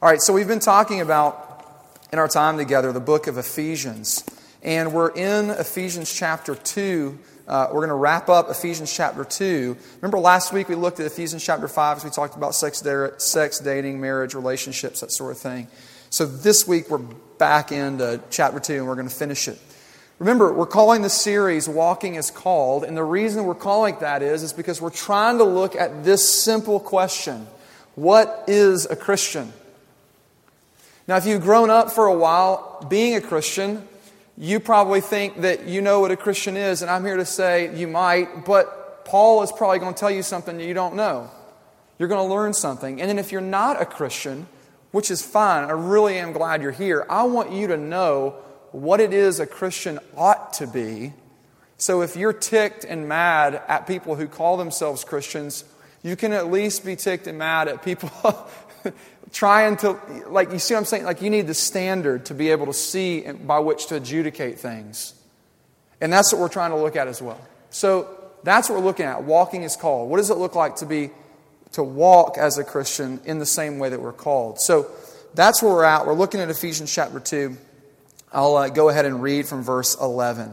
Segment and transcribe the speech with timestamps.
[0.00, 1.66] All right, so we've been talking about
[2.12, 4.22] in our time together the book of Ephesians.
[4.62, 7.18] And we're in Ephesians chapter 2.
[7.48, 9.76] Uh, we're going to wrap up Ephesians chapter 2.
[9.96, 12.80] Remember last week we looked at Ephesians chapter 5 as we talked about sex,
[13.16, 15.66] sex, dating, marriage, relationships, that sort of thing.
[16.10, 19.58] So this week we're back into chapter 2 and we're going to finish it.
[20.20, 24.22] Remember, we're calling the series Walking as Called, and the reason we're calling it that
[24.22, 27.48] is, is because we're trying to look at this simple question
[27.96, 29.52] What is a Christian?
[31.08, 33.88] Now, if you've grown up for a while being a Christian,
[34.36, 37.74] you probably think that you know what a Christian is, and I'm here to say
[37.74, 41.30] you might, but Paul is probably going to tell you something that you don't know.
[41.98, 43.00] You're going to learn something.
[43.00, 44.48] And then if you're not a Christian,
[44.90, 48.36] which is fine, I really am glad you're here, I want you to know
[48.72, 51.14] what it is a Christian ought to be.
[51.78, 55.64] So if you're ticked and mad at people who call themselves Christians,
[56.02, 58.10] you can at least be ticked and mad at people
[59.32, 61.04] trying to, like, you see what I'm saying?
[61.04, 65.14] Like, you need the standard to be able to see by which to adjudicate things.
[66.00, 67.40] And that's what we're trying to look at as well.
[67.70, 69.24] So, that's what we're looking at.
[69.24, 70.08] Walking as Called.
[70.08, 71.10] What does it look like to be,
[71.72, 74.60] to walk as a Christian in the same way that we're called?
[74.60, 74.90] So,
[75.34, 76.06] that's where we're at.
[76.06, 77.56] We're looking at Ephesians chapter 2.
[78.32, 80.52] I'll uh, go ahead and read from verse 11.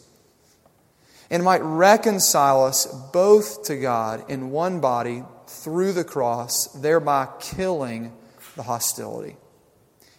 [1.31, 8.11] and might reconcile us both to God in one body through the cross, thereby killing
[8.57, 9.37] the hostility.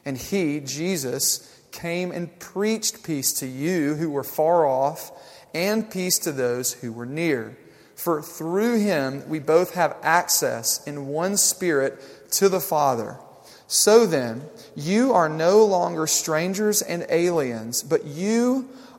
[0.06, 5.12] And he, Jesus, came and preached peace to you who were far off,
[5.54, 7.58] and peace to those who were near.
[7.94, 13.18] For through him we both have access in one spirit to the Father.
[13.66, 14.42] So then,
[14.74, 18.68] you are no longer strangers and aliens, but you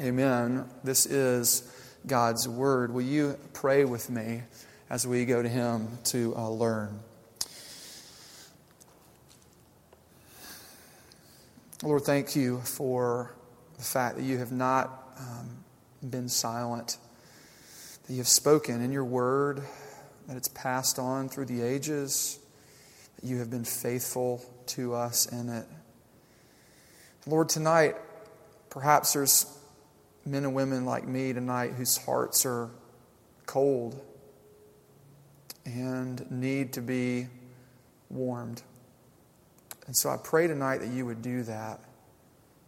[0.00, 0.64] Amen.
[0.82, 1.70] This is
[2.06, 2.90] God's Word.
[2.90, 4.44] Will you pray with me
[4.88, 7.00] as we go to Him to uh, learn?
[11.82, 13.34] Lord, thank you for
[13.76, 15.50] the fact that you have not um,
[16.08, 16.96] been silent,
[18.06, 19.60] that you have spoken in your Word,
[20.28, 22.38] that it's passed on through the ages,
[23.16, 25.66] that you have been faithful to us in it.
[27.26, 27.96] Lord, tonight,
[28.70, 29.58] perhaps there's
[30.24, 32.70] men and women like me tonight whose hearts are
[33.46, 34.00] cold
[35.64, 37.26] and need to be
[38.08, 38.62] warmed.
[39.86, 41.80] And so I pray tonight that you would do that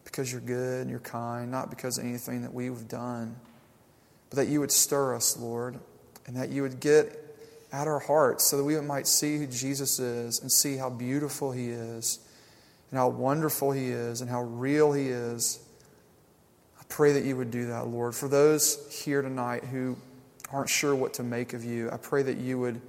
[0.04, 3.36] because you're good and you're kind, not because of anything that we've done,
[4.30, 5.78] but that you would stir us, Lord,
[6.26, 7.18] and that you would get
[7.72, 11.52] at our hearts so that we might see who Jesus is and see how beautiful
[11.52, 12.18] he is
[12.90, 15.60] and how wonderful he is and how real he is
[16.92, 18.14] pray that you would do that, Lord.
[18.14, 19.96] For those here tonight who
[20.52, 22.82] aren't sure what to make of you, I pray that you would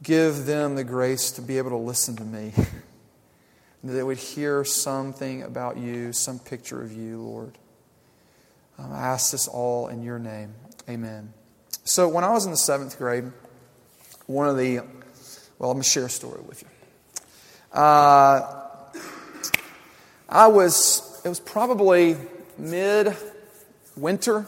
[0.00, 2.52] give them the grace to be able to listen to me.
[3.82, 7.58] that they would hear something about you, some picture of you, Lord.
[8.78, 10.54] Um, I ask this all in your name.
[10.88, 11.32] Amen.
[11.82, 13.24] So, when I was in the seventh grade,
[14.26, 14.78] one of the,
[15.58, 16.68] well, I'm going to share a story with you.
[17.76, 18.68] Uh,
[20.28, 22.16] I was, it was probably
[22.58, 23.16] mid
[23.96, 24.46] winter,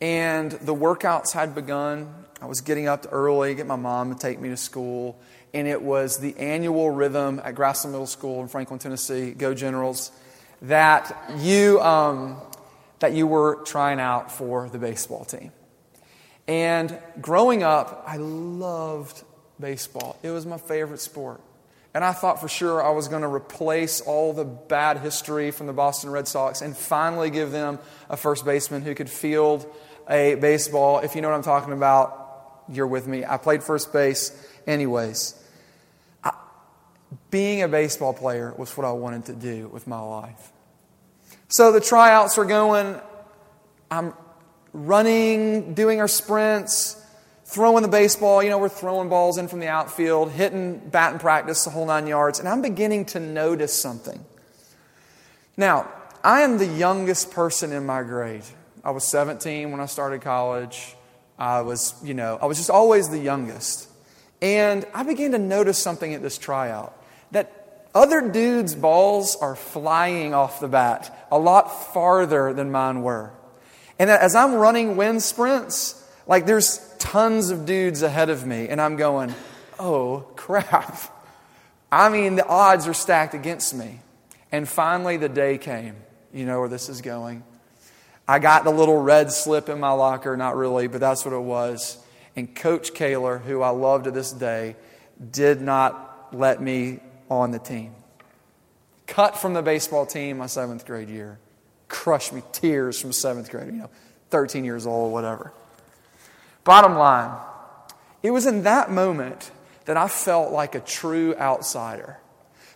[0.00, 2.12] and the workouts had begun.
[2.40, 5.18] I was getting up early, get my mom to take me to school,
[5.52, 10.10] and it was the annual rhythm at Grassland Middle School in Franklin, Tennessee, Go Generals,
[10.62, 12.36] that you, um,
[12.98, 15.52] that you were trying out for the baseball team.
[16.46, 19.22] And growing up, I loved
[19.58, 20.18] baseball.
[20.22, 21.40] It was my favorite sport.
[21.94, 25.68] And I thought for sure I was going to replace all the bad history from
[25.68, 27.78] the Boston Red Sox and finally give them
[28.10, 29.64] a first baseman who could field
[30.10, 30.98] a baseball.
[30.98, 33.24] If you know what I'm talking about, you're with me.
[33.24, 34.32] I played first base
[34.66, 35.40] anyways.
[36.24, 36.32] I,
[37.30, 40.50] being a baseball player was what I wanted to do with my life.
[41.48, 43.00] So the tryouts are going.
[43.88, 44.14] I'm
[44.72, 47.00] running, doing our sprints
[47.44, 48.42] throwing the baseball.
[48.42, 52.06] You know, we're throwing balls in from the outfield, hitting batting practice the whole nine
[52.06, 54.24] yards, and I'm beginning to notice something.
[55.56, 55.90] Now,
[56.22, 58.44] I am the youngest person in my grade.
[58.82, 60.96] I was 17 when I started college.
[61.38, 63.88] I was, you know, I was just always the youngest.
[64.42, 66.96] And I began to notice something at this tryout
[67.30, 73.32] that other dudes' balls are flying off the bat a lot farther than mine were.
[73.98, 78.68] And that as I'm running wind sprints, like there's tons of dudes ahead of me,
[78.68, 79.34] and I'm going,
[79.78, 80.98] oh crap.
[81.90, 84.00] I mean, the odds are stacked against me.
[84.50, 85.96] And finally, the day came.
[86.32, 87.44] You know where this is going.
[88.26, 91.42] I got the little red slip in my locker, not really, but that's what it
[91.42, 91.98] was.
[92.36, 94.76] And Coach Kaler, who I love to this day,
[95.30, 97.00] did not let me
[97.30, 97.94] on the team.
[99.06, 101.38] Cut from the baseball team my seventh grade year.
[101.88, 103.90] Crushed me, tears from seventh grade, you know,
[104.30, 105.52] 13 years old, whatever.
[106.64, 107.38] Bottom line,
[108.22, 109.50] it was in that moment
[109.84, 112.18] that I felt like a true outsider.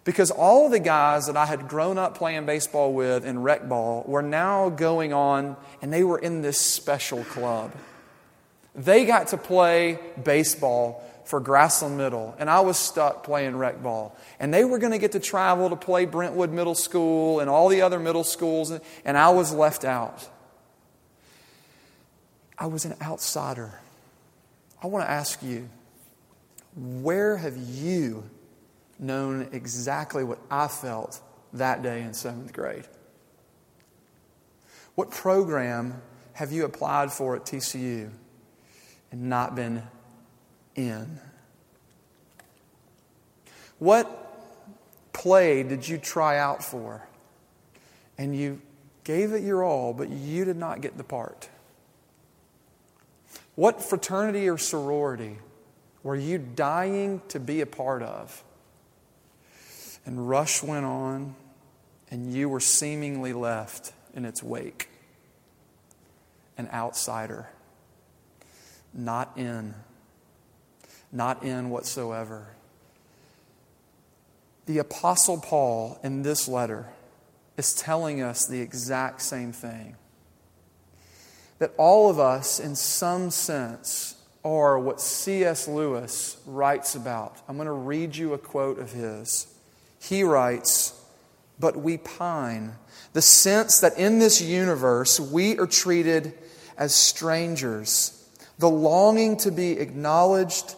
[0.04, 4.04] Because all the guys that I had grown up playing baseball with in rec ball
[4.06, 7.72] were now going on and they were in this special club.
[8.74, 14.16] They got to play baseball for Grassland Middle, and I was stuck playing rec ball.
[14.40, 17.68] And they were going to get to travel to play Brentwood Middle School and all
[17.68, 18.72] the other middle schools,
[19.04, 20.26] and I was left out.
[22.58, 23.78] I was an outsider.
[24.82, 25.68] I want to ask you
[26.76, 28.28] where have you
[28.98, 31.20] known exactly what I felt
[31.52, 32.84] that day in seventh grade?
[34.94, 36.02] What program
[36.34, 38.10] have you applied for at TCU
[39.12, 39.82] and not been
[40.74, 41.20] in?
[43.78, 44.24] What
[45.12, 47.06] play did you try out for
[48.16, 48.60] and you
[49.04, 51.48] gave it your all, but you did not get the part?
[53.58, 55.38] What fraternity or sorority
[56.04, 58.44] were you dying to be a part of?
[60.06, 61.34] And rush went on,
[62.08, 64.88] and you were seemingly left in its wake.
[66.56, 67.48] An outsider,
[68.94, 69.74] not in,
[71.10, 72.46] not in whatsoever.
[74.66, 76.90] The Apostle Paul in this letter
[77.56, 79.96] is telling us the exact same thing
[81.58, 84.14] that all of us, in some sense,
[84.44, 85.66] are what C.S.
[85.68, 87.36] Lewis writes about.
[87.48, 89.46] I'm going to read you a quote of his.
[90.00, 90.98] He writes,
[91.58, 92.74] But we pine,
[93.12, 96.34] the sense that in this universe we are treated
[96.76, 98.14] as strangers,
[98.58, 100.76] the longing to be acknowledged,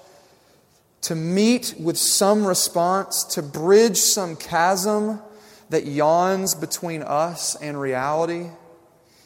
[1.03, 5.21] to meet with some response, to bridge some chasm
[5.69, 8.49] that yawns between us and reality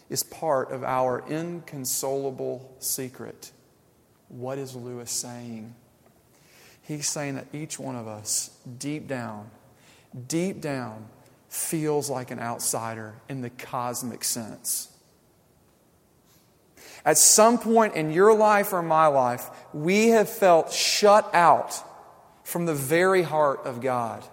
[0.08, 3.50] is part of our inconsolable secret.
[4.28, 5.74] What is Lewis saying?
[6.82, 9.50] He's saying that each one of us, deep down,
[10.28, 11.06] deep down,
[11.48, 14.90] feels like an outsider in the cosmic sense.
[17.04, 21.74] At some point in your life or my life, we have felt shut out
[22.44, 24.24] from the very heart of God.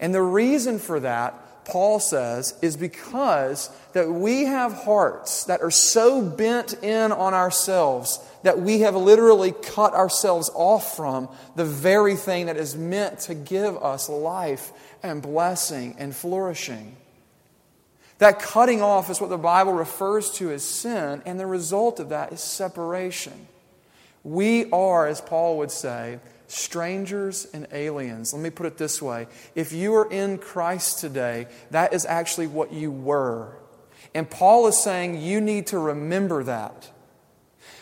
[0.00, 5.70] And the reason for that Paul says, is because that we have hearts that are
[5.70, 12.16] so bent in on ourselves that we have literally cut ourselves off from the very
[12.16, 16.96] thing that is meant to give us life and blessing and flourishing.
[18.18, 22.10] That cutting off is what the Bible refers to as sin, and the result of
[22.10, 23.48] that is separation.
[24.24, 26.20] We are, as Paul would say,
[26.52, 28.32] strangers and aliens.
[28.32, 32.46] Let me put it this way if you are in Christ today, that is actually
[32.46, 33.56] what you were.
[34.14, 36.90] And Paul is saying you need to remember that.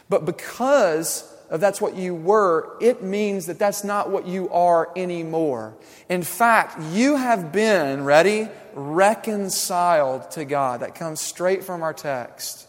[0.09, 4.91] But because of that's what you were, it means that that's not what you are
[4.95, 5.75] anymore.
[6.09, 10.81] In fact, you have been, ready, reconciled to God.
[10.81, 12.69] That comes straight from our text.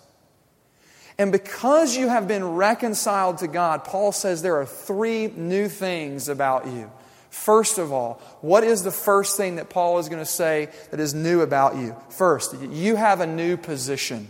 [1.21, 6.27] And because you have been reconciled to God, Paul says there are three new things
[6.27, 6.89] about you.
[7.29, 10.99] First of all, what is the first thing that Paul is going to say that
[10.99, 11.95] is new about you?
[12.09, 14.29] First, you have a new position.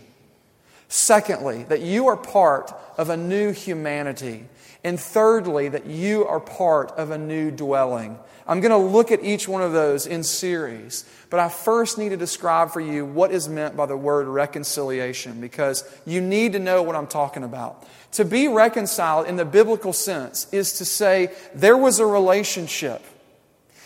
[0.90, 4.44] Secondly, that you are part of a new humanity.
[4.84, 8.18] And thirdly, that you are part of a new dwelling.
[8.48, 12.10] I'm going to look at each one of those in series, but I first need
[12.10, 16.60] to describe for you what is meant by the word reconciliation because you need to
[16.60, 17.88] know what I'm talking about.
[18.14, 23.04] To be reconciled in the biblical sense is to say there was a relationship,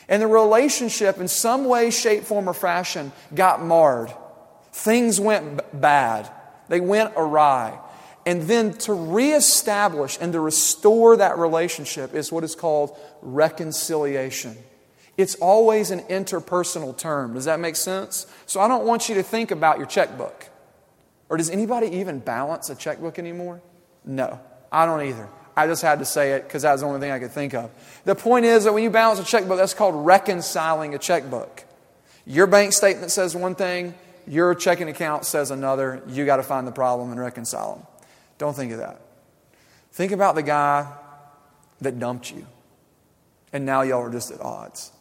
[0.07, 4.13] and the relationship, in some way, shape, form, or fashion, got marred.
[4.71, 6.31] Things went bad,
[6.69, 7.79] they went awry.
[8.25, 14.57] And then to reestablish and to restore that relationship is what is called reconciliation.
[15.17, 17.35] It's always an interpersonal term.
[17.35, 18.27] Does that make sense?
[18.47, 20.49] So I don't want you to think about your checkbook.
[21.29, 23.61] Or does anybody even balance a checkbook anymore?
[24.03, 24.39] No,
[24.71, 25.29] I don't either.
[25.57, 27.53] I just had to say it because that was the only thing I could think
[27.53, 27.71] of.
[28.03, 31.63] The point is that when you balance a checkbook, that's called reconciling a checkbook.
[32.25, 33.93] Your bank statement says one thing,
[34.27, 36.03] your checking account says another.
[36.07, 37.87] You got to find the problem and reconcile them.
[38.37, 39.01] Don't think of that.
[39.91, 40.91] Think about the guy
[41.81, 42.45] that dumped you,
[43.53, 44.91] and now y'all are just at odds.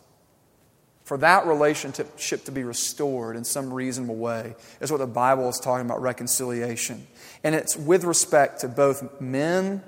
[1.04, 5.60] For that relationship to be restored in some reasonable way is what the Bible is
[5.60, 7.06] talking about reconciliation.
[7.42, 9.82] And it's with respect to both men,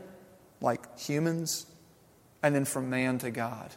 [0.61, 1.65] like humans,
[2.43, 3.71] and then from man to God.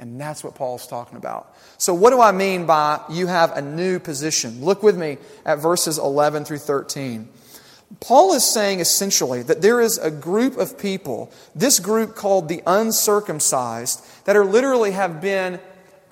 [0.00, 1.54] And that's what Paul's talking about.
[1.78, 4.64] So, what do I mean by you have a new position?
[4.64, 7.28] Look with me at verses 11 through 13.
[7.98, 12.62] Paul is saying essentially that there is a group of people, this group called the
[12.64, 15.58] uncircumcised, that are literally have been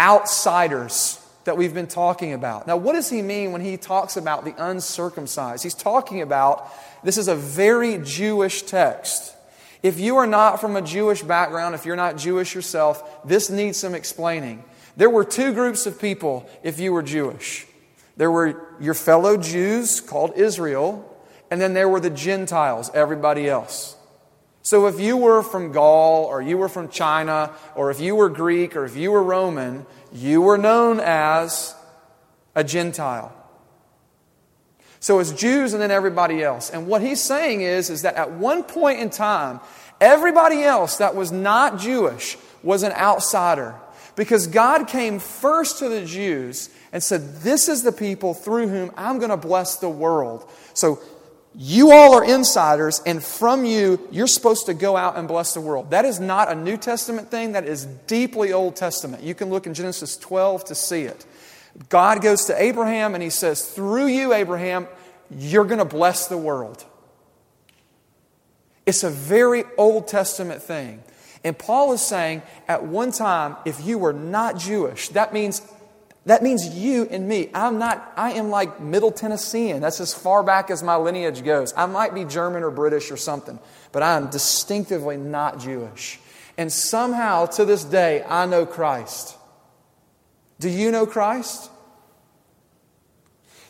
[0.00, 2.66] outsiders that we've been talking about.
[2.66, 5.62] Now, what does he mean when he talks about the uncircumcised?
[5.62, 6.68] He's talking about
[7.04, 9.34] this is a very Jewish text.
[9.82, 13.78] If you are not from a Jewish background, if you're not Jewish yourself, this needs
[13.78, 14.64] some explaining.
[14.96, 17.66] There were two groups of people if you were Jewish.
[18.16, 21.07] There were your fellow Jews called Israel,
[21.50, 23.96] and then there were the Gentiles, everybody else.
[24.62, 28.28] So if you were from Gaul, or you were from China, or if you were
[28.28, 31.74] Greek, or if you were Roman, you were known as
[32.54, 33.34] a Gentile.
[35.00, 36.70] So it's Jews and then everybody else.
[36.70, 39.60] And what he's saying is, is that at one point in time,
[40.00, 43.74] everybody else that was not Jewish was an outsider.
[44.16, 48.90] Because God came first to the Jews and said, This is the people through whom
[48.96, 50.50] I'm going to bless the world.
[50.74, 50.98] So
[51.54, 55.60] you all are insiders, and from you, you're supposed to go out and bless the
[55.60, 55.90] world.
[55.90, 59.22] That is not a New Testament thing, that is deeply Old Testament.
[59.22, 61.24] You can look in Genesis 12 to see it.
[61.88, 64.86] God goes to Abraham and he says, Through you, Abraham,
[65.30, 66.84] you're going to bless the world.
[68.86, 71.02] It's a very Old Testament thing.
[71.44, 75.62] And Paul is saying, at one time, if you were not Jewish, that means
[76.28, 77.48] that means you and me.
[77.54, 79.80] I'm not, I am like Middle Tennessean.
[79.80, 81.72] That's as far back as my lineage goes.
[81.74, 83.58] I might be German or British or something,
[83.92, 86.20] but I am distinctively not Jewish.
[86.58, 89.38] And somehow, to this day, I know Christ.
[90.60, 91.70] Do you know Christ?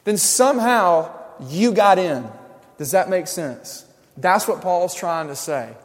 [0.03, 2.29] Then somehow you got in.
[2.77, 3.87] Does that make sense?
[4.17, 5.77] That's what Paul's trying to say.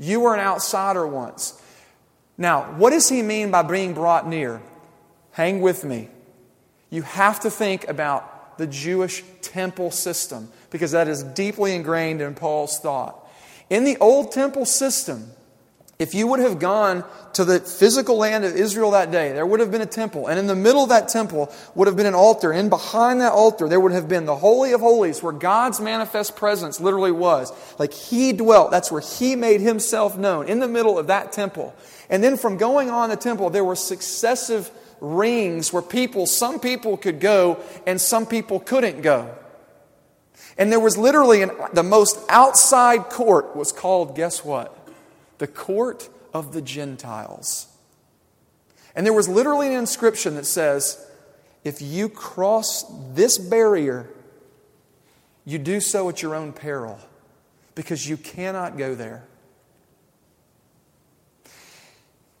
[0.00, 1.62] You were an outsider once.
[2.36, 4.60] Now, what does he mean by being brought near?
[5.32, 6.08] Hang with me.
[6.90, 12.34] You have to think about the Jewish temple system because that is deeply ingrained in
[12.34, 13.18] Paul's thought.
[13.70, 15.30] In the old temple system,
[15.98, 19.60] if you would have gone to the physical land of Israel that day, there would
[19.60, 20.26] have been a temple.
[20.26, 22.52] And in the middle of that temple would have been an altar.
[22.52, 26.34] And behind that altar, there would have been the Holy of Holies, where God's manifest
[26.34, 27.52] presence literally was.
[27.78, 28.70] Like He dwelt.
[28.70, 31.74] That's where He made Himself known, in the middle of that temple.
[32.10, 34.70] And then from going on the temple, there were successive
[35.02, 39.34] rings where people, some people could go and some people couldn't go.
[40.56, 44.78] And there was literally an, the most outside court was called, guess what?
[45.42, 47.66] the court of the Gentiles.
[48.94, 51.04] And there was literally an inscription that says,
[51.64, 54.08] if you cross this barrier,
[55.44, 56.96] you do so at your own peril
[57.74, 59.24] because you cannot go there.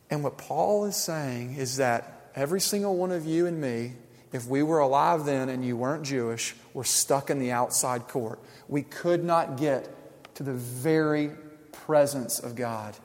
[0.08, 3.92] And what Paul is saying is that every single one of you and me,
[4.32, 8.08] if we were alive then and you weren't Jewish, we were stuck in the outside
[8.08, 8.40] court.
[8.68, 9.88] We could not get
[10.36, 11.30] to the very
[11.72, 12.96] presence of God.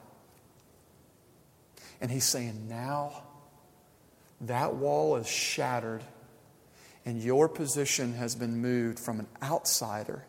[1.99, 3.23] And he's saying, now
[4.41, 6.03] that wall is shattered,
[7.05, 10.25] and your position has been moved from an outsider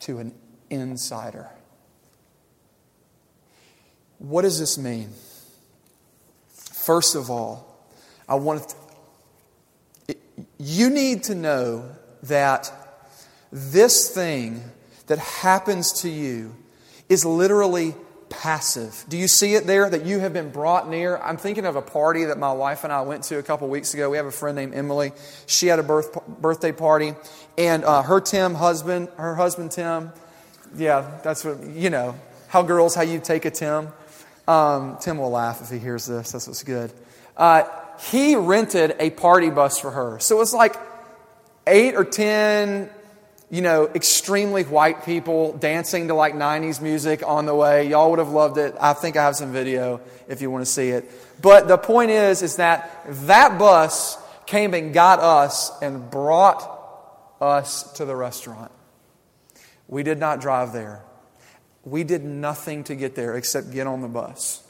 [0.00, 0.34] to an
[0.70, 1.48] insider.
[4.18, 5.10] What does this mean?
[6.54, 7.69] First of all,
[8.30, 8.74] I want
[10.06, 10.16] to,
[10.58, 11.90] you need to know
[12.22, 12.72] that
[13.50, 14.62] this thing
[15.08, 16.54] that happens to you
[17.08, 17.94] is literally
[18.28, 19.04] passive.
[19.08, 21.16] Do you see it there that you have been brought near?
[21.18, 23.92] I'm thinking of a party that my wife and I went to a couple weeks
[23.94, 24.08] ago.
[24.08, 25.10] We have a friend named Emily.
[25.46, 27.14] She had a birth, birthday party,
[27.58, 30.12] and uh, her Tim husband, her husband Tim,
[30.76, 32.14] yeah, that's what you know.
[32.46, 33.88] How girls, how you take a Tim.
[34.46, 36.30] Um, Tim will laugh if he hears this.
[36.30, 36.92] That's what's good.
[37.36, 37.64] Uh,
[38.00, 40.76] he rented a party bus for her, so it was like
[41.66, 42.90] eight or ten
[43.50, 47.88] you know, extremely white people dancing to like 90s music on the way.
[47.88, 48.76] Y'all would have loved it.
[48.80, 51.10] I think I have some video if you want to see it.
[51.42, 54.16] But the point is, is that that bus
[54.46, 56.62] came and got us and brought
[57.40, 58.70] us to the restaurant.
[59.88, 61.02] We did not drive there.
[61.84, 64.62] We did nothing to get there except get on the bus.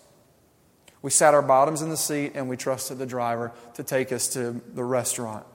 [1.02, 4.28] We sat our bottoms in the seat and we trusted the driver to take us
[4.28, 5.46] to the restaurant.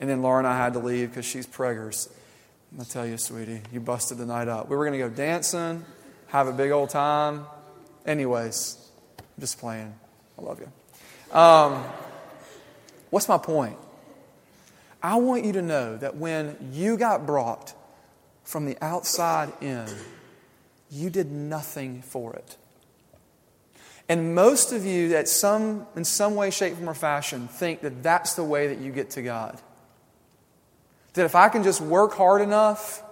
[0.00, 2.08] And then Laura and I had to leave because she's preggers.
[2.78, 4.68] I tell you, sweetie, you busted the night up.
[4.68, 5.84] We were going to go dancing,
[6.26, 7.46] have a big old time.
[8.04, 8.76] Anyways,
[9.18, 9.94] I'm just playing.
[10.38, 11.36] I love you.
[11.36, 11.82] Um,
[13.10, 13.76] what's my point?
[15.02, 17.74] I want you to know that when you got brought
[18.44, 19.86] from the outside in,
[20.90, 22.56] you did nothing for it.
[24.08, 28.02] And most of you, that some, in some way, shape, form, or fashion, think that
[28.02, 29.60] that's the way that you get to God.
[31.12, 33.02] That if I can just work hard enough,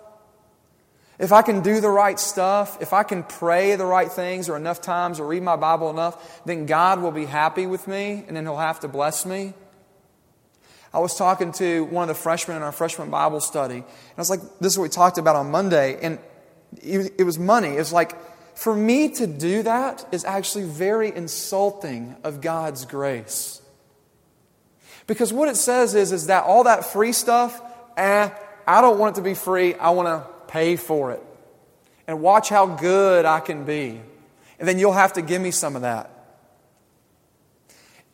[1.19, 4.57] if I can do the right stuff, if I can pray the right things or
[4.57, 8.37] enough times or read my Bible enough, then God will be happy with me and
[8.37, 9.55] then He'll have to bless me.
[10.93, 13.85] I was talking to one of the freshmen in our freshman Bible study, and
[14.17, 16.19] I was like, this is what we talked about on Monday, and
[16.83, 17.69] it was money.
[17.69, 18.15] It's like,
[18.57, 23.61] for me to do that is actually very insulting of God's grace.
[25.07, 27.61] Because what it says is, is that all that free stuff,
[27.99, 28.31] eh,
[28.67, 29.75] I don't want it to be free.
[29.75, 31.23] I want to pay for it.
[32.09, 34.01] And watch how good I can be.
[34.59, 36.11] And then you'll have to give me some of that.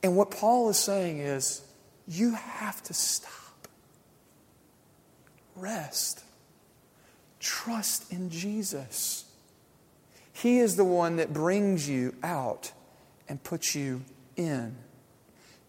[0.02, 1.62] And what Paul is saying is,
[2.08, 3.30] you have to stop.
[5.54, 6.24] Rest.
[7.38, 9.21] Trust in Jesus.
[10.42, 12.72] He is the one that brings you out
[13.28, 14.02] and puts you
[14.36, 14.74] in.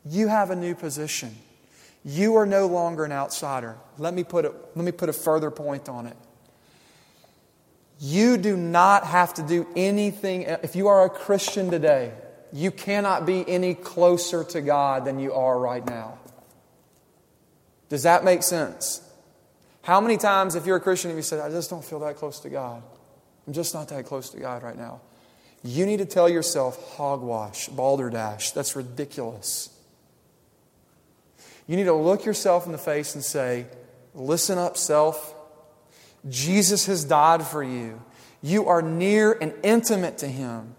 [0.03, 1.36] You have a new position.
[2.03, 3.77] You are no longer an outsider.
[3.99, 6.17] Let me put, it, let me put a further point on it.
[7.99, 10.41] You do not have to do anything.
[10.41, 12.12] If you are a Christian today,
[12.51, 16.17] you cannot be any closer to God than you are right now.
[17.89, 19.07] Does that make sense?
[19.83, 22.15] How many times, if you're a Christian, have you said, I just don't feel that
[22.15, 22.81] close to God?
[23.47, 25.01] I'm just not that close to God right now.
[25.63, 28.51] You need to tell yourself, hogwash, balderdash.
[28.51, 29.69] That's ridiculous.
[31.67, 33.65] You need to look yourself in the face and say,
[34.13, 35.34] Listen up, self.
[36.29, 38.01] Jesus has died for you.
[38.41, 40.75] You are near and intimate to Him.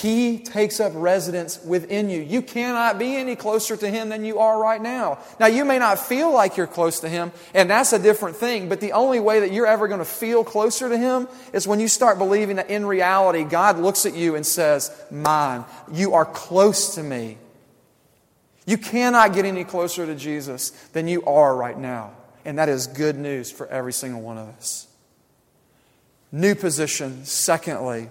[0.00, 2.22] He takes up residence within you.
[2.22, 5.18] You cannot be any closer to Him than you are right now.
[5.38, 8.70] Now, you may not feel like you're close to Him, and that's a different thing,
[8.70, 11.80] but the only way that you're ever going to feel closer to Him is when
[11.80, 16.24] you start believing that in reality, God looks at you and says, Mine, you are
[16.24, 17.36] close to me.
[18.64, 22.12] You cannot get any closer to Jesus than you are right now.
[22.46, 24.86] And that is good news for every single one of us.
[26.32, 27.26] New position.
[27.26, 28.08] Secondly,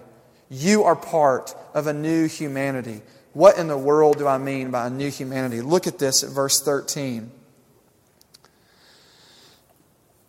[0.50, 3.02] you are part of a new humanity.
[3.32, 5.60] What in the world do I mean by a new humanity?
[5.60, 7.30] Look at this at verse 13.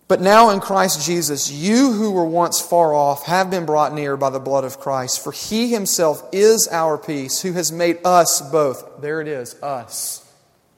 [0.07, 4.17] But now in Christ Jesus, you who were once far off have been brought near
[4.17, 5.23] by the blood of Christ.
[5.23, 9.01] For he himself is our peace, who has made us both.
[9.01, 10.29] There it is, us.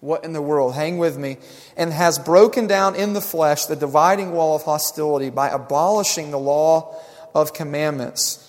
[0.01, 0.75] What in the world?
[0.75, 1.37] Hang with me.
[1.75, 6.37] And has broken down in the flesh the dividing wall of hostility by abolishing the
[6.37, 6.95] law
[7.33, 8.42] of commandments.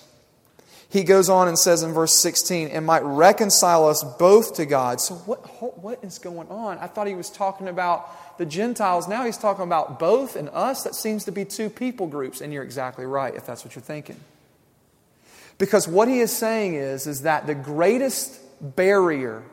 [0.89, 5.01] He goes on and says in verse 16, and might reconcile us both to God.
[5.01, 5.39] So, what,
[5.81, 6.77] what is going on?
[6.77, 9.07] I thought he was talking about the Gentiles.
[9.07, 10.83] Now he's talking about both and us.
[10.83, 12.41] That seems to be two people groups.
[12.41, 14.19] And you're exactly right if that's what you're thinking.
[15.57, 18.39] Because what he is saying is, is that the greatest
[18.75, 19.43] barrier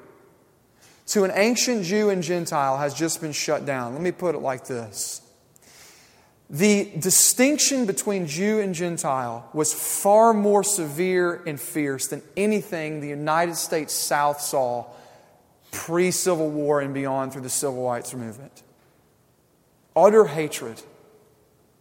[1.09, 3.93] to an ancient Jew and Gentile has just been shut down.
[3.93, 5.22] Let me put it like this.
[6.53, 13.09] The distinction between Jew and Gentile was far more severe and fierce than anything the
[13.09, 14.85] United States South saw
[15.71, 18.63] pre Civil War and beyond through the Civil Rights Movement
[19.95, 20.83] utter hatred.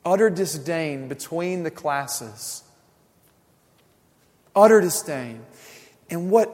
[0.04, 2.64] utter disdain between the classes.
[4.56, 5.46] Utter disdain.
[6.10, 6.50] And what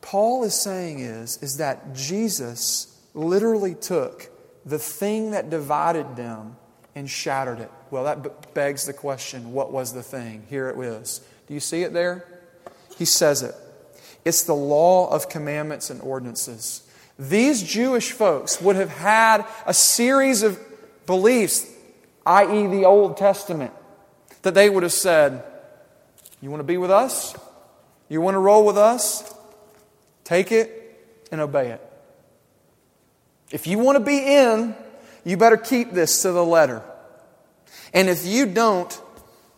[0.00, 4.30] Paul is saying is, is that Jesus literally took
[4.64, 6.56] the thing that divided them
[6.94, 7.70] and shattered it.
[7.90, 10.44] Well, that begs the question what was the thing?
[10.48, 11.20] Here it is.
[11.46, 12.26] Do you see it there?
[12.96, 13.54] He says it.
[14.24, 16.82] It's the law of commandments and ordinances.
[17.18, 20.58] These Jewish folks would have had a series of
[21.06, 21.66] beliefs,
[22.26, 23.72] i.e., the Old Testament,
[24.42, 25.42] that they would have said,
[26.40, 27.34] You want to be with us?
[28.08, 29.34] You want to roll with us?
[30.24, 31.80] Take it and obey it.
[33.50, 34.74] If you want to be in,
[35.24, 36.82] you better keep this to the letter.
[37.94, 39.00] And if you don't,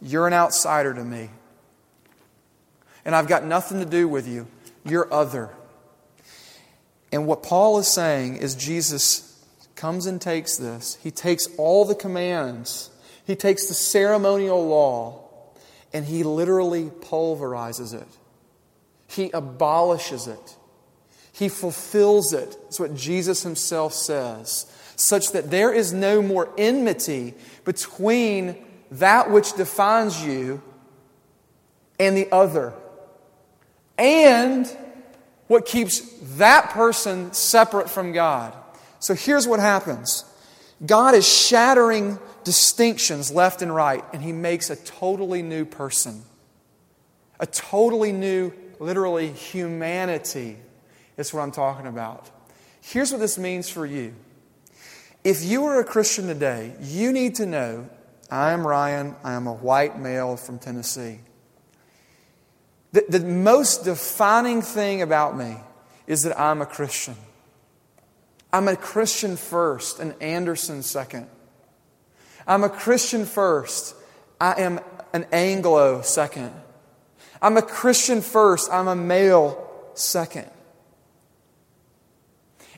[0.02, 1.30] you're an outsider to me.
[3.04, 4.46] And I've got nothing to do with you.
[4.84, 5.50] You're other.
[7.12, 9.30] And what Paul is saying is Jesus
[9.76, 10.98] comes and takes this.
[11.02, 12.90] He takes all the commands,
[13.26, 15.28] he takes the ceremonial law,
[15.92, 18.08] and he literally pulverizes it.
[19.06, 20.56] He abolishes it.
[21.32, 22.56] He fulfills it.
[22.64, 24.66] That's what Jesus himself says.
[24.96, 28.56] Such that there is no more enmity between
[28.92, 30.62] that which defines you
[31.98, 32.72] and the other.
[33.98, 34.66] And
[35.46, 36.00] what keeps
[36.36, 38.54] that person separate from God.
[38.98, 40.24] So here's what happens
[40.84, 46.22] God is shattering distinctions left and right, and He makes a totally new person.
[47.40, 50.56] A totally new, literally, humanity
[51.16, 52.30] is what I'm talking about.
[52.80, 54.14] Here's what this means for you.
[55.24, 57.88] If you are a Christian today, you need to know
[58.30, 61.20] I am Ryan, I am a white male from Tennessee.
[62.92, 65.56] The, the most defining thing about me
[66.06, 67.16] is that I'm a Christian.
[68.52, 71.26] I'm a Christian first, an Anderson second.
[72.46, 73.96] I'm a Christian first.
[74.40, 74.78] I am
[75.12, 76.52] an Anglo second.
[77.40, 78.70] I'm a Christian first.
[78.70, 80.50] I'm a male second.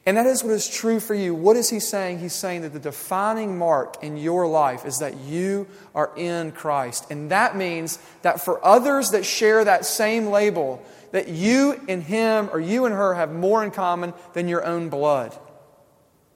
[0.06, 1.34] And that is what is true for you.
[1.34, 2.20] What is he saying?
[2.20, 5.66] He's saying that the defining mark in your life is that you
[5.96, 7.10] are in Christ.
[7.10, 12.48] And that means that for others that share that same label, that you and him
[12.52, 15.36] or you and her have more in common than your own blood.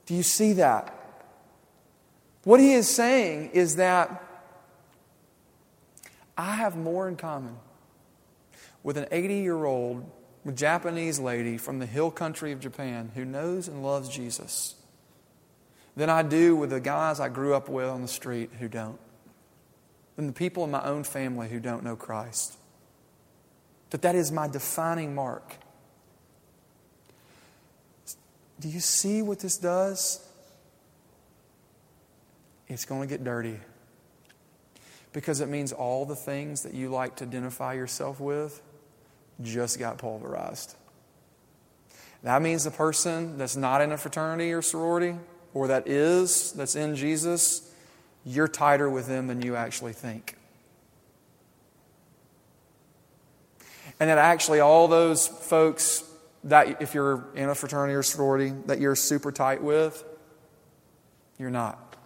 [0.06, 0.92] Do you see that?
[2.42, 4.24] What he is saying is that
[6.36, 7.56] I have more in common
[8.82, 10.10] with an 80 year old
[10.46, 14.74] a Japanese lady from the hill country of Japan who knows and loves Jesus
[15.96, 18.98] than I do with the guys I grew up with on the street who don't,
[20.16, 22.56] than the people in my own family who don't know Christ.
[23.90, 25.56] That that is my defining mark.
[28.60, 30.26] Do you see what this does?
[32.68, 33.58] It's going to get dirty.
[35.12, 38.62] Because it means all the things that you like to identify yourself with
[39.42, 40.76] just got pulverized.
[42.22, 45.16] That means the person that's not in a fraternity or sorority,
[45.54, 47.72] or that is, that's in Jesus,
[48.24, 50.36] you're tighter with them than you actually think.
[53.98, 56.04] And that actually, all those folks
[56.44, 60.02] that, if you're in a fraternity or sorority, that you're super tight with,
[61.38, 61.96] you're not.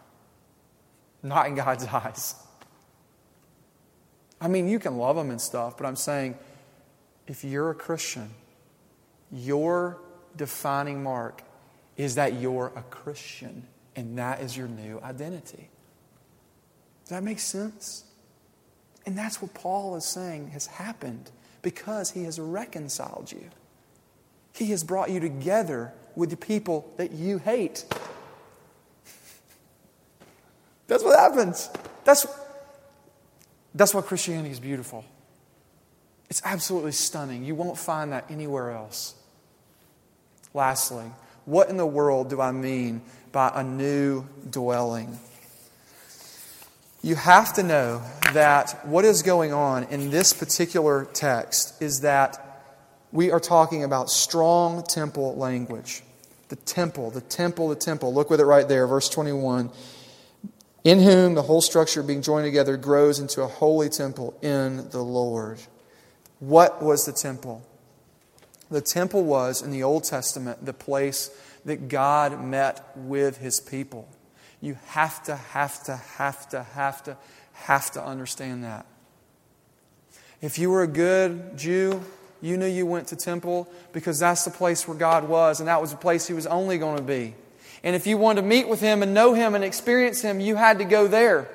[1.22, 2.34] Not in God's eyes.
[4.40, 6.36] I mean, you can love them and stuff, but I'm saying,
[7.26, 8.30] if you're a Christian,
[9.32, 9.98] your
[10.36, 11.42] defining mark
[11.96, 15.68] is that you're a Christian, and that is your new identity.
[17.04, 18.04] Does that make sense?
[19.06, 21.30] And that's what Paul is saying has happened
[21.62, 23.50] because he has reconciled you.
[24.54, 27.84] He has brought you together with the people that you hate.
[30.86, 31.70] That's what happens.
[32.04, 32.26] That's,
[33.74, 35.04] that's what Christianity is beautiful.
[36.30, 37.44] It's absolutely stunning.
[37.44, 39.14] You won't find that anywhere else.
[40.52, 41.06] Lastly,
[41.44, 45.18] what in the world do I mean by a new dwelling?
[47.02, 52.62] You have to know that what is going on in this particular text is that
[53.12, 56.02] we are talking about strong temple language.
[56.48, 58.14] The temple, the temple, the temple.
[58.14, 59.70] Look with it right there, verse 21.
[60.84, 65.02] In whom the whole structure being joined together grows into a holy temple in the
[65.02, 65.58] Lord.
[66.44, 67.62] What was the temple?
[68.70, 71.30] The temple was, in the Old Testament, the place
[71.64, 74.06] that God met with his people.
[74.60, 77.16] You have to, have to, have to, have to,
[77.52, 78.84] have to understand that.
[80.42, 82.02] If you were a good Jew,
[82.42, 85.80] you knew you went to temple because that's the place where God was, and that
[85.80, 87.34] was the place he was only going to be.
[87.82, 90.56] And if you wanted to meet with him and know him and experience him, you
[90.56, 91.48] had to go there.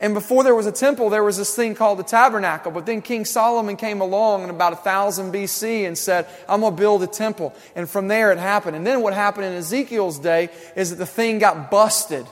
[0.00, 2.72] And before there was a temple, there was this thing called the tabernacle.
[2.72, 6.80] But then King Solomon came along in about 1000 BC and said, I'm going to
[6.80, 7.54] build a temple.
[7.76, 8.76] And from there it happened.
[8.76, 12.26] And then what happened in Ezekiel's day is that the thing got busted.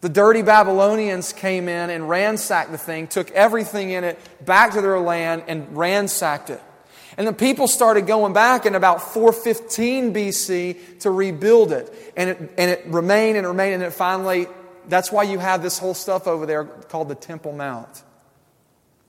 [0.00, 4.80] The dirty Babylonians came in and ransacked the thing, took everything in it back to
[4.80, 6.62] their land and ransacked it.
[7.18, 12.12] And the people started going back in about 415 BC to rebuild it.
[12.16, 14.46] And it, and it remained and remained, and it finally,
[14.88, 18.02] that's why you have this whole stuff over there called the Temple Mount.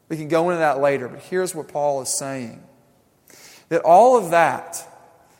[0.09, 2.63] We can go into that later, but here's what Paul is saying
[3.69, 4.83] that all of that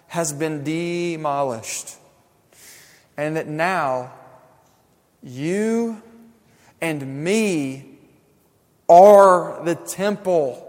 [0.07, 1.95] has been demolished,
[3.17, 4.13] and that now
[5.21, 6.01] you
[6.81, 7.97] and me
[8.87, 10.65] are the temple.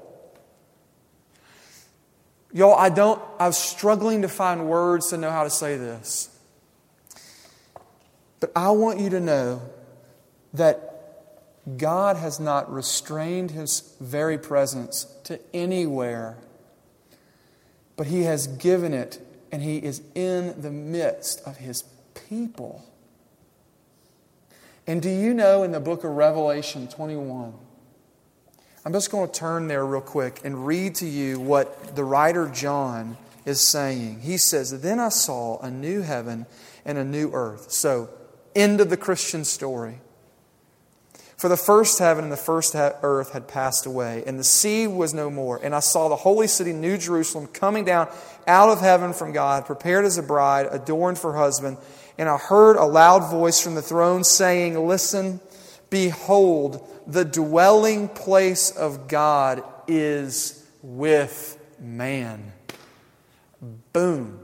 [2.52, 6.28] Y'all, I don't, I was struggling to find words to know how to say this.
[8.40, 9.62] But I want you to know
[10.55, 10.90] that
[11.76, 16.38] God has not restrained His very presence to anywhere,
[17.96, 19.20] but He has given it,
[19.53, 21.85] and He is in the midst of His
[22.29, 22.85] people.
[24.87, 27.53] And do you know in the book of Revelation 21,
[28.85, 32.48] I'm just going to turn there real quick and read to you what the writer
[32.48, 34.20] John is saying.
[34.20, 36.46] He says, Then I saw a new heaven
[36.87, 37.70] and a new earth.
[37.70, 38.09] So,
[38.55, 40.01] end of the Christian story.
[41.41, 45.15] For the first heaven and the first earth had passed away, and the sea was
[45.15, 45.59] no more.
[45.63, 48.09] And I saw the holy city, New Jerusalem, coming down
[48.47, 51.79] out of heaven from God, prepared as a bride, adorned for husband.
[52.19, 55.41] And I heard a loud voice from the throne saying, Listen,
[55.89, 62.53] behold, the dwelling place of God is with man.
[63.95, 64.41] Boom.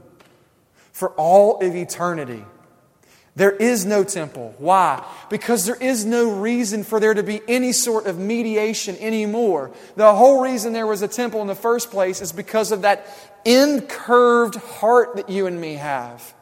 [0.93, 2.43] For all of eternity.
[3.37, 4.55] There is no temple.
[4.57, 5.05] Why?
[5.29, 9.69] Because there is no reason for there to be any sort of mediation anymore.
[9.95, 13.05] The whole reason there was a temple in the first place is because of that
[13.45, 16.33] incurved heart that you and me have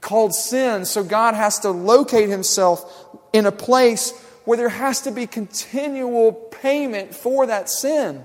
[0.00, 0.84] called sin.
[0.84, 4.12] So God has to locate himself in a place
[4.44, 8.24] where there has to be continual payment for that sin.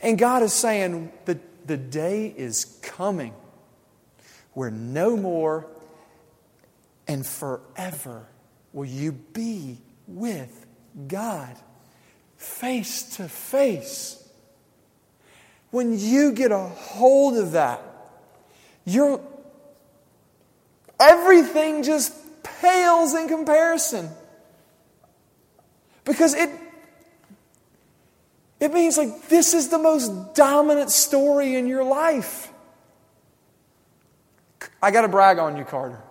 [0.00, 3.34] And God is saying the, the day is coming
[4.52, 5.66] where no more
[7.10, 8.24] and forever
[8.72, 10.64] will you be with
[11.08, 11.56] God
[12.36, 14.16] face to face.
[15.72, 17.82] When you get a hold of that,
[18.84, 19.20] you're,
[21.00, 24.08] everything just pales in comparison.
[26.04, 26.48] Because it,
[28.60, 32.52] it means like this is the most dominant story in your life.
[34.80, 36.04] I got to brag on you, Carter.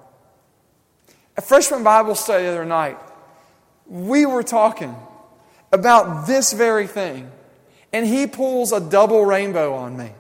[1.40, 2.98] At freshman Bible study the other night,
[3.88, 4.94] we were talking
[5.72, 7.32] about this very thing,
[7.94, 10.12] and he pulls a double rainbow on me.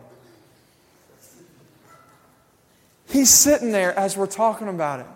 [3.09, 5.07] He's sitting there as we're talking about it,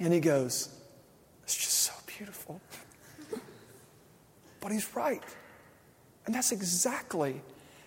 [0.00, 0.68] and he goes,
[1.44, 2.60] It's just so beautiful.
[4.60, 5.22] But he's right.
[6.26, 7.40] And that's exactly,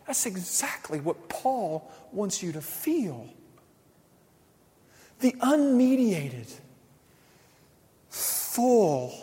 [0.08, 3.29] that's exactly what Paul wants you to feel.
[5.19, 6.51] The unmediated,
[8.56, 9.13] full,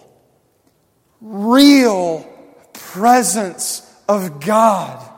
[1.23, 2.21] real
[2.75, 5.09] presence of God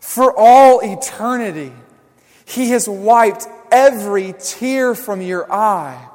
[0.00, 1.70] for all eternity.
[2.46, 6.08] He has wiped every tear from your eye.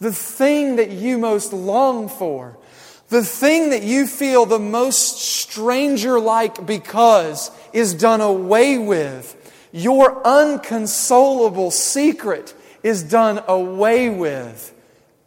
[0.00, 2.58] The thing that you most long for,
[3.08, 9.40] the thing that you feel the most stranger like because is done away with.
[9.70, 14.74] Your unconsolable secret is done away with,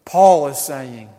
[0.04, 1.10] Paul is saying.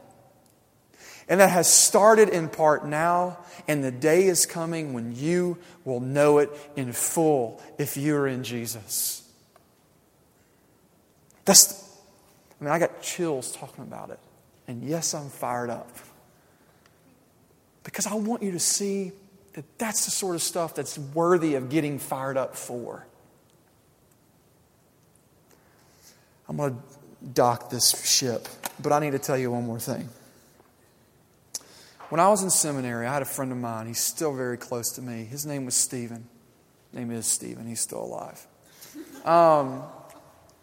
[1.28, 6.00] And that has started in part now, and the day is coming when you will
[6.00, 9.22] know it in full if you're in Jesus.
[11.44, 11.98] That's,
[12.60, 14.18] I mean, I got chills talking about it.
[14.66, 15.90] And yes, I'm fired up.
[17.84, 19.12] Because I want you to see
[19.54, 23.06] that that's the sort of stuff that's worthy of getting fired up for.
[26.48, 28.46] I'm going to dock this ship,
[28.80, 30.08] but I need to tell you one more thing.
[32.08, 33.86] When I was in seminary, I had a friend of mine.
[33.86, 35.24] He's still very close to me.
[35.24, 36.26] His name was Stephen.
[36.90, 37.66] His name is Stephen.
[37.66, 38.46] He's still alive.
[39.26, 39.82] Um,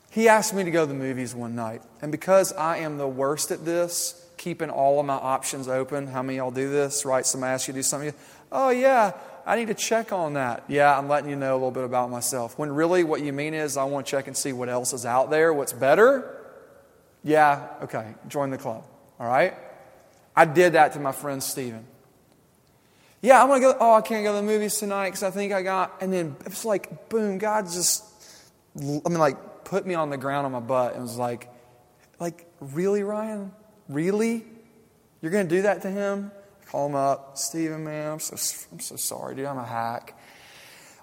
[0.09, 1.83] he asked me to go to the movies one night.
[2.01, 6.07] And because I am the worst at this, keeping all of my options open.
[6.07, 7.25] How many y'all do this, right?
[7.25, 8.13] Somebody asks you to do something.
[8.51, 9.11] Oh, yeah,
[9.45, 10.63] I need to check on that.
[10.67, 12.57] Yeah, I'm letting you know a little bit about myself.
[12.57, 15.05] When really what you mean is, I want to check and see what else is
[15.05, 16.41] out there, what's better.
[17.23, 18.83] Yeah, okay, join the club.
[19.19, 19.53] All right?
[20.35, 21.85] I did that to my friend Stephen.
[23.21, 23.77] Yeah, I'm going to go.
[23.79, 26.01] Oh, I can't go to the movies tonight because I think I got.
[26.01, 28.03] And then it's like, boom, God just,
[28.77, 31.49] I mean, like, put me on the ground on my butt and was like,
[32.19, 33.51] like, really, Ryan?
[33.89, 34.45] Really?
[35.21, 36.31] You're going to do that to him?
[36.75, 37.37] call him up.
[37.37, 38.35] Stephen, man, I'm so,
[38.71, 39.45] I'm so sorry, dude.
[39.45, 40.19] I'm a hack.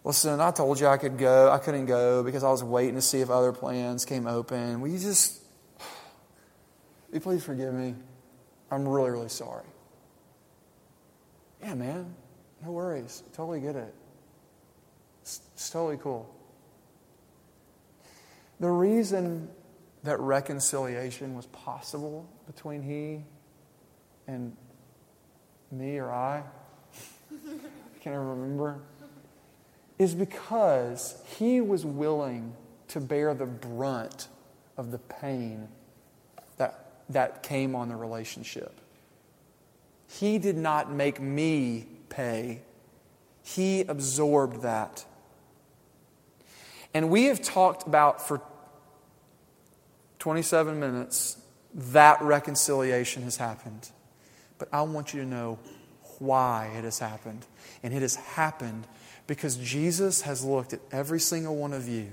[0.05, 1.51] Listen, I told you I could go.
[1.51, 4.83] I couldn't go because I was waiting to see if other plans came open.
[4.83, 5.40] Will you just,
[5.79, 7.95] will you please forgive me?
[8.72, 9.66] I'm really, really sorry.
[11.62, 12.14] Yeah, man,
[12.64, 13.22] no worries.
[13.35, 13.94] Totally get it.
[15.20, 16.35] It's, it's totally cool.
[18.61, 19.50] The reason
[20.04, 23.24] that reconciliation was possible between he
[24.26, 24.56] and
[25.70, 26.42] me or I,
[27.30, 28.78] I can't remember,
[29.98, 32.54] is because he was willing
[32.88, 34.28] to bear the brunt
[34.78, 35.68] of the pain
[37.12, 38.81] that, came on the relationship.
[40.09, 42.62] He did not make me pay,
[43.42, 45.05] he absorbed that.
[46.94, 48.42] And we have talked about for
[50.18, 51.40] 27 minutes
[51.75, 53.90] that reconciliation has happened.
[54.59, 55.59] But I want you to know
[56.18, 57.46] why it has happened.
[57.83, 58.87] And it has happened
[59.27, 62.12] because Jesus has looked at every single one of you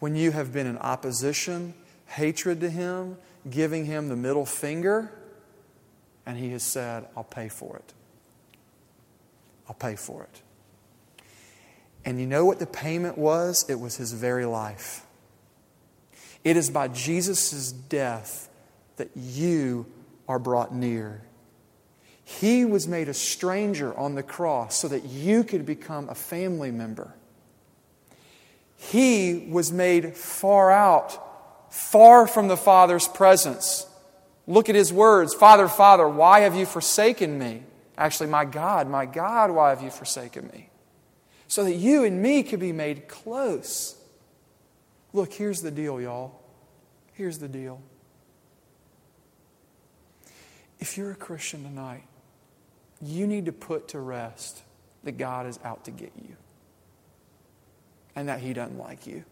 [0.00, 1.74] when you have been in opposition,
[2.06, 3.16] hatred to Him,
[3.48, 5.12] giving Him the middle finger,
[6.26, 7.92] and He has said, I'll pay for it.
[9.68, 10.42] I'll pay for it.
[12.04, 13.64] And you know what the payment was?
[13.68, 15.06] It was His very life.
[16.42, 18.50] It is by Jesus' death
[18.96, 19.86] that you
[20.28, 21.22] are brought near.
[22.22, 26.70] He was made a stranger on the cross so that you could become a family
[26.70, 27.14] member.
[28.76, 31.23] He was made far out,
[31.74, 33.84] far from the Father's presence.
[34.46, 37.62] Look at his words Father, Father, why have you forsaken me?
[37.98, 40.68] Actually, my God, my God, why have you forsaken me?
[41.48, 43.96] So that you and me could be made close.
[45.12, 46.40] Look, here's the deal, y'all.
[47.12, 47.80] Here's the deal.
[50.78, 52.04] If you're a Christian tonight,
[53.00, 54.62] you need to put to rest
[55.04, 56.36] that God is out to get you
[58.16, 59.24] and that He doesn't like you.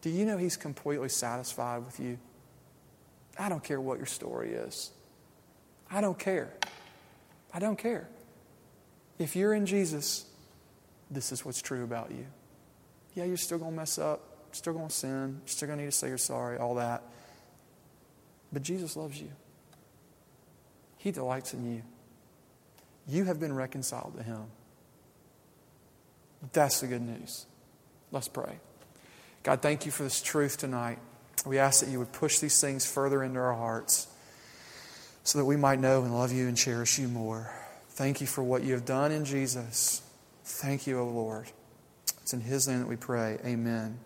[0.00, 2.18] Do you know He's completely satisfied with you?
[3.38, 4.90] I don't care what your story is.
[5.90, 6.52] I don't care.
[7.52, 8.08] I don't care.
[9.18, 10.26] If you're in Jesus,
[11.10, 12.26] this is what's true about you.
[13.14, 14.20] Yeah, you're still going to mess up,
[14.52, 17.02] still going to sin, still going to need to say you're sorry, all that.
[18.52, 19.30] But Jesus loves you,
[20.98, 21.82] He delights in you.
[23.08, 24.44] You have been reconciled to Him.
[26.52, 27.46] That's the good news.
[28.12, 28.60] Let's pray.
[29.48, 30.98] God, thank you for this truth tonight.
[31.46, 34.06] We ask that you would push these things further into our hearts
[35.24, 37.50] so that we might know and love you and cherish you more.
[37.88, 40.02] Thank you for what you have done in Jesus.
[40.44, 41.46] Thank you, O Lord.
[42.20, 43.38] It's in His name that we pray.
[43.42, 43.98] Amen.